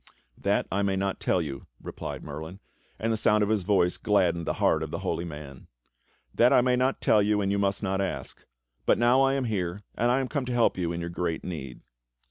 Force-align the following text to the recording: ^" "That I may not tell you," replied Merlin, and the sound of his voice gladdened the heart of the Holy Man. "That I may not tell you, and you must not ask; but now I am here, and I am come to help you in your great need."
^" 0.01 0.03
"That 0.43 0.65
I 0.71 0.81
may 0.81 0.95
not 0.95 1.19
tell 1.19 1.43
you," 1.43 1.67
replied 1.79 2.23
Merlin, 2.23 2.59
and 2.97 3.13
the 3.13 3.17
sound 3.17 3.43
of 3.43 3.49
his 3.49 3.61
voice 3.61 3.97
gladdened 3.97 4.47
the 4.47 4.53
heart 4.57 4.81
of 4.81 4.89
the 4.89 4.97
Holy 5.05 5.25
Man. 5.25 5.67
"That 6.33 6.51
I 6.51 6.61
may 6.61 6.75
not 6.75 7.01
tell 7.01 7.21
you, 7.21 7.39
and 7.39 7.51
you 7.51 7.59
must 7.59 7.83
not 7.83 8.01
ask; 8.01 8.43
but 8.87 8.97
now 8.97 9.21
I 9.21 9.35
am 9.35 9.43
here, 9.45 9.83
and 9.93 10.09
I 10.09 10.19
am 10.19 10.27
come 10.27 10.45
to 10.45 10.53
help 10.53 10.75
you 10.75 10.91
in 10.91 11.01
your 11.01 11.11
great 11.11 11.43
need." 11.43 11.81